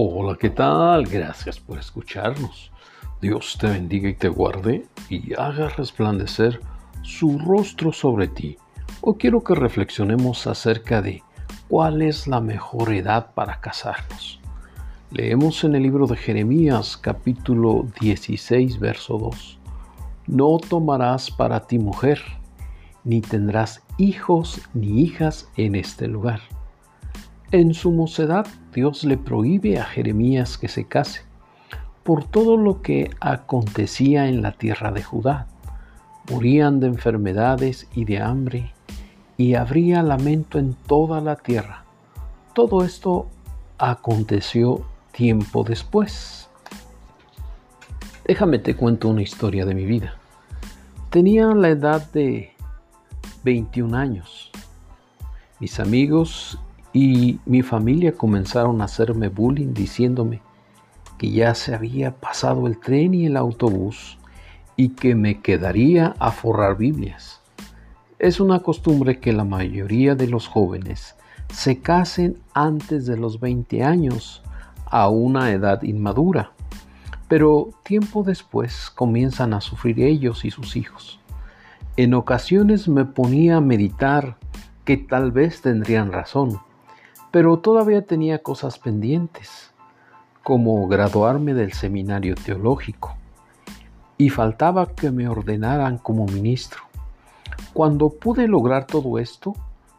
Hola, 0.00 0.36
¿qué 0.38 0.50
tal? 0.50 1.06
Gracias 1.06 1.58
por 1.58 1.76
escucharnos. 1.76 2.70
Dios 3.20 3.58
te 3.60 3.66
bendiga 3.66 4.08
y 4.08 4.14
te 4.14 4.28
guarde 4.28 4.86
y 5.10 5.34
haga 5.34 5.70
resplandecer 5.70 6.60
su 7.02 7.36
rostro 7.36 7.90
sobre 7.90 8.28
ti. 8.28 8.56
Hoy 9.00 9.16
quiero 9.18 9.42
que 9.42 9.56
reflexionemos 9.56 10.46
acerca 10.46 11.02
de 11.02 11.24
cuál 11.66 12.02
es 12.02 12.28
la 12.28 12.40
mejor 12.40 12.92
edad 12.92 13.32
para 13.34 13.58
casarnos. 13.58 14.38
Leemos 15.10 15.64
en 15.64 15.74
el 15.74 15.82
libro 15.82 16.06
de 16.06 16.14
Jeremías 16.14 16.96
capítulo 16.96 17.88
16 18.00 18.78
verso 18.78 19.18
2. 19.18 19.58
No 20.28 20.58
tomarás 20.58 21.28
para 21.28 21.66
ti 21.66 21.80
mujer, 21.80 22.22
ni 23.02 23.20
tendrás 23.20 23.82
hijos 23.96 24.60
ni 24.74 25.02
hijas 25.02 25.50
en 25.56 25.74
este 25.74 26.06
lugar 26.06 26.40
en 27.50 27.72
su 27.74 27.92
mocedad, 27.92 28.46
Dios 28.74 29.04
le 29.04 29.16
prohíbe 29.16 29.78
a 29.78 29.84
Jeremías 29.84 30.58
que 30.58 30.68
se 30.68 30.84
case 30.84 31.22
por 32.02 32.24
todo 32.24 32.56
lo 32.56 32.80
que 32.80 33.10
acontecía 33.20 34.28
en 34.28 34.40
la 34.40 34.52
tierra 34.52 34.92
de 34.92 35.02
Judá. 35.02 35.46
Morían 36.30 36.80
de 36.80 36.86
enfermedades 36.86 37.86
y 37.94 38.06
de 38.06 38.20
hambre, 38.20 38.72
y 39.36 39.54
habría 39.54 40.02
lamento 40.02 40.58
en 40.58 40.74
toda 40.74 41.20
la 41.20 41.36
tierra. 41.36 41.84
Todo 42.54 42.82
esto 42.82 43.28
aconteció 43.76 44.86
tiempo 45.12 45.64
después. 45.64 46.48
Déjame 48.26 48.58
te 48.58 48.74
cuento 48.74 49.08
una 49.08 49.22
historia 49.22 49.64
de 49.64 49.74
mi 49.74 49.84
vida. 49.84 50.14
Tenía 51.10 51.46
la 51.48 51.68
edad 51.68 52.10
de 52.12 52.52
21 53.44 53.96
años. 53.96 54.50
Mis 55.60 55.78
amigos 55.80 56.58
y 57.00 57.38
mi 57.46 57.62
familia 57.62 58.10
comenzaron 58.10 58.80
a 58.80 58.86
hacerme 58.86 59.28
bullying 59.28 59.72
diciéndome 59.72 60.42
que 61.16 61.30
ya 61.30 61.54
se 61.54 61.72
había 61.72 62.16
pasado 62.16 62.66
el 62.66 62.80
tren 62.80 63.14
y 63.14 63.26
el 63.26 63.36
autobús 63.36 64.18
y 64.74 64.88
que 64.88 65.14
me 65.14 65.40
quedaría 65.40 66.16
a 66.18 66.32
forrar 66.32 66.76
Biblias. 66.76 67.40
Es 68.18 68.40
una 68.40 68.58
costumbre 68.64 69.20
que 69.20 69.32
la 69.32 69.44
mayoría 69.44 70.16
de 70.16 70.26
los 70.26 70.48
jóvenes 70.48 71.14
se 71.52 71.78
casen 71.78 72.38
antes 72.52 73.06
de 73.06 73.16
los 73.16 73.38
20 73.38 73.84
años 73.84 74.42
a 74.84 75.08
una 75.08 75.52
edad 75.52 75.82
inmadura, 75.84 76.50
pero 77.28 77.70
tiempo 77.84 78.24
después 78.24 78.90
comienzan 78.90 79.54
a 79.54 79.60
sufrir 79.60 80.00
ellos 80.00 80.44
y 80.44 80.50
sus 80.50 80.74
hijos. 80.74 81.20
En 81.96 82.12
ocasiones 82.14 82.88
me 82.88 83.04
ponía 83.04 83.58
a 83.58 83.60
meditar 83.60 84.36
que 84.84 84.96
tal 84.96 85.30
vez 85.30 85.62
tendrían 85.62 86.10
razón, 86.10 86.58
pero 87.30 87.58
todavía 87.58 88.02
tenía 88.02 88.42
cosas 88.42 88.78
pendientes, 88.78 89.70
como 90.42 90.86
graduarme 90.88 91.54
del 91.54 91.72
seminario 91.72 92.34
teológico, 92.34 93.16
y 94.16 94.30
faltaba 94.30 94.86
que 94.86 95.10
me 95.10 95.28
ordenaran 95.28 95.98
como 95.98 96.26
ministro. 96.26 96.80
Cuando 97.72 98.10
pude 98.10 98.48
lograr 98.48 98.86
todo 98.86 99.18
esto, 99.18 99.54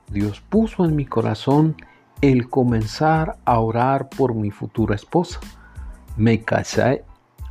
Dios 0.10 0.42
puso 0.42 0.86
en 0.86 0.96
mi 0.96 1.06
corazón 1.06 1.76
el 2.22 2.50
comenzar 2.50 3.38
a 3.46 3.60
orar 3.60 4.10
por 4.10 4.34
mi 4.34 4.52
futura 4.52 4.96
esposa. 4.96 5.40
Me 6.18 6.44
casé 6.44 7.06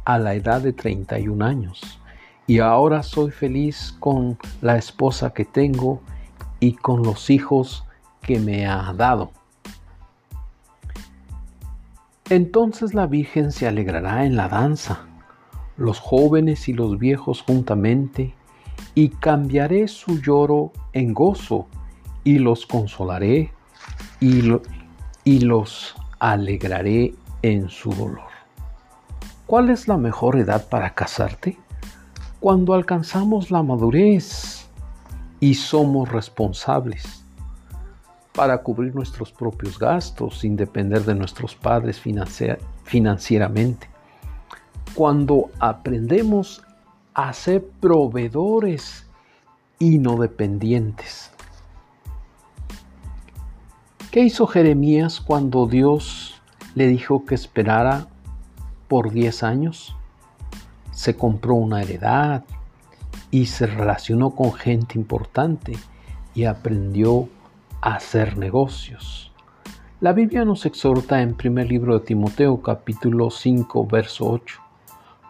a 0.05 0.19
la 0.19 0.35
edad 0.35 0.61
de 0.61 0.73
31 0.73 1.45
años 1.45 2.01
y 2.47 2.59
ahora 2.59 3.03
soy 3.03 3.31
feliz 3.31 3.95
con 4.01 4.39
la 4.61 4.77
esposa 4.77 5.33
que 5.33 5.45
tengo 5.45 6.01
y 6.61 6.75
con 6.75 7.03
los 7.03 7.31
hijos 7.31 7.85
que 8.23 8.39
me 8.39 8.67
ha 8.67 8.93
dado. 8.95 9.31
Entonces 12.31 12.93
la 12.93 13.07
Virgen 13.07 13.53
se 13.53 13.67
alegrará 13.67 14.27
en 14.27 14.37
la 14.37 14.49
danza, 14.49 15.07
los 15.79 15.99
jóvenes 15.99 16.69
y 16.69 16.75
los 16.75 16.99
viejos 16.99 17.41
juntamente, 17.41 18.35
y 18.95 19.09
cambiaré 19.09 19.89
su 19.89 20.21
lloro 20.21 20.73
en 20.93 21.15
gozo, 21.15 21.69
y 22.25 22.39
los 22.39 22.67
consolaré, 22.67 23.51
y, 24.21 24.43
y 25.25 25.41
los 25.41 25.97
alegraré 26.19 27.15
en 27.41 27.71
su 27.71 27.93
dolor. 27.93 28.29
¿Cuál 29.47 29.71
es 29.71 29.89
la 29.89 29.97
mejor 29.97 30.37
edad 30.37 30.69
para 30.69 30.95
casarte? 30.95 31.57
Cuando 32.41 32.75
alcanzamos 32.75 33.51
la 33.51 33.63
madurez 33.63 34.69
y 35.41 35.55
somos 35.55 36.13
responsables 36.13 37.18
para 38.39 38.63
cubrir 38.63 38.95
nuestros 38.95 39.33
propios 39.33 39.81
gastos 39.81 40.39
sin 40.39 40.55
depender 40.55 41.05
de 41.05 41.17
nuestros 41.17 41.57
padres 41.57 42.01
financieramente. 42.85 43.89
Cuando 44.95 45.51
aprendemos 45.59 46.63
a 47.15 47.33
ser 47.33 47.67
proveedores 47.81 49.09
y 49.81 49.99
no 49.99 50.19
dependientes. 50.19 51.33
¿Qué 54.13 54.21
hizo 54.21 54.47
Jeremías 54.47 55.21
cuando 55.21 55.67
Dios 55.67 56.41
le 56.77 56.87
dijo 56.87 57.27
que 57.27 57.35
esperara 57.35 58.07
por 58.87 59.11
10 59.11 59.43
años? 59.43 59.97
Se 60.93 61.17
compró 61.17 61.55
una 61.55 61.83
heredad 61.83 62.45
y 63.33 63.47
se 63.47 63.67
relacionó 63.67 64.31
con 64.31 64.53
gente 64.53 64.97
importante 64.97 65.77
y 66.37 66.45
aprendió 66.45 67.29
hacer 67.81 68.37
negocios. 68.37 69.33
La 70.01 70.13
Biblia 70.13 70.45
nos 70.45 70.67
exhorta 70.67 71.23
en 71.23 71.35
primer 71.35 71.69
libro 71.69 71.99
de 71.99 72.05
Timoteo 72.05 72.61
capítulo 72.63 73.31
5 73.31 73.87
verso 73.87 74.31
8, 74.31 74.61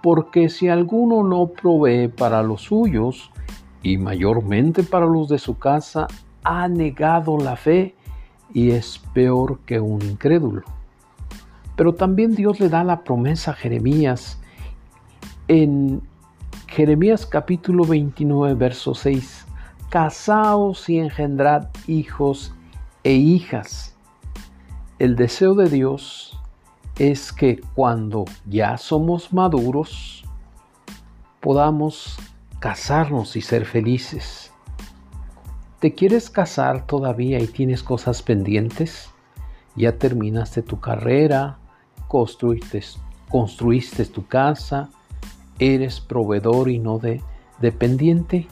porque 0.02 0.48
si 0.48 0.68
alguno 0.68 1.22
no 1.22 1.48
provee 1.48 2.08
para 2.08 2.42
los 2.42 2.62
suyos 2.62 3.30
y 3.82 3.96
mayormente 3.96 4.82
para 4.82 5.06
los 5.06 5.28
de 5.28 5.38
su 5.38 5.58
casa, 5.58 6.06
ha 6.44 6.68
negado 6.68 7.38
la 7.38 7.56
fe 7.56 7.94
y 8.52 8.70
es 8.70 8.98
peor 9.12 9.60
que 9.66 9.80
un 9.80 10.02
incrédulo. 10.02 10.62
Pero 11.76 11.94
también 11.94 12.34
Dios 12.34 12.60
le 12.60 12.68
da 12.68 12.84
la 12.84 13.04
promesa 13.04 13.52
a 13.52 13.54
Jeremías 13.54 14.40
en 15.48 16.02
Jeremías 16.66 17.24
capítulo 17.24 17.84
29 17.84 18.54
verso 18.54 18.94
6 18.94 19.46
casaos 19.90 20.88
y 20.88 20.98
engendrad 20.98 21.68
hijos 21.86 22.52
e 23.04 23.12
hijas. 23.12 23.96
El 24.98 25.16
deseo 25.16 25.54
de 25.54 25.68
Dios 25.68 26.38
es 26.98 27.32
que 27.32 27.60
cuando 27.74 28.24
ya 28.46 28.76
somos 28.76 29.32
maduros 29.32 30.24
podamos 31.40 32.18
casarnos 32.58 33.36
y 33.36 33.40
ser 33.40 33.64
felices. 33.64 34.52
¿Te 35.78 35.94
quieres 35.94 36.28
casar 36.28 36.86
todavía 36.86 37.38
y 37.38 37.46
tienes 37.46 37.84
cosas 37.84 38.22
pendientes? 38.22 39.10
¿Ya 39.76 39.96
terminaste 39.96 40.62
tu 40.62 40.80
carrera? 40.80 41.58
¿Construiste, 42.08 42.82
construiste 43.28 44.04
tu 44.06 44.26
casa? 44.26 44.90
¿Eres 45.60 46.00
proveedor 46.00 46.68
y 46.68 46.80
no 46.80 46.98
de, 46.98 47.22
dependiente? 47.60 48.48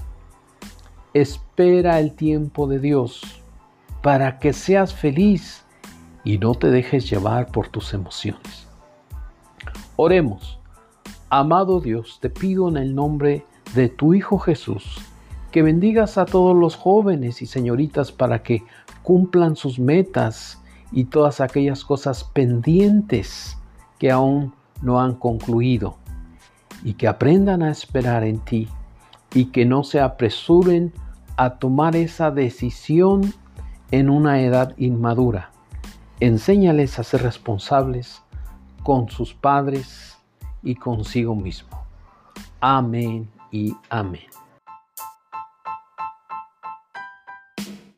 Espera 1.16 1.99
el 1.99 2.12
tiempo 2.12 2.66
de 2.66 2.78
Dios 2.78 3.22
para 4.03 4.38
que 4.38 4.53
seas 4.53 4.93
feliz 4.93 5.65
y 6.25 6.37
no 6.37 6.54
te 6.54 6.71
dejes 6.71 7.09
llevar 7.09 7.47
por 7.47 7.69
tus 7.69 7.94
emociones. 7.94 8.69
Oremos. 9.97 10.59
Amado 11.31 11.81
Dios, 11.81 12.19
te 12.21 12.28
pido 12.28 12.69
en 12.69 12.76
el 12.76 12.94
nombre 12.94 13.47
de 13.75 13.88
tu 13.88 14.12
Hijo 14.12 14.38
Jesús 14.38 14.99
que 15.53 15.62
bendigas 15.62 16.19
a 16.19 16.26
todos 16.26 16.55
los 16.55 16.76
jóvenes 16.76 17.40
y 17.40 17.46
señoritas 17.46 18.12
para 18.12 18.43
que 18.43 18.62
cumplan 19.02 19.56
sus 19.56 19.79
metas 19.79 20.61
y 20.93 21.05
todas 21.05 21.40
aquellas 21.40 21.82
cosas 21.82 22.25
pendientes 22.25 23.56
que 23.99 24.11
aún 24.11 24.52
no 24.82 25.00
han 25.00 25.14
concluido 25.14 25.96
y 26.85 26.93
que 26.93 27.08
aprendan 27.08 27.62
a 27.62 27.70
esperar 27.70 28.23
en 28.23 28.38
ti 28.40 28.69
y 29.32 29.46
que 29.46 29.64
no 29.64 29.82
se 29.82 29.99
apresuren 29.99 30.93
a 31.37 31.59
tomar 31.59 31.97
esa 31.97 32.31
decisión 32.31 33.35
en 33.91 34.11
una 34.11 34.41
edad 34.41 34.75
inmadura. 34.79 35.50
Enséñales 36.21 36.99
a 36.99 37.05
ser 37.05 37.23
responsables 37.23 38.23
con 38.83 39.11
sus 39.11 39.35
padres 39.35 40.19
y 40.62 40.75
consigo 40.75 41.35
mismo. 41.35 41.85
Amén 42.61 43.29
y 43.50 43.75
amén. 43.91 44.23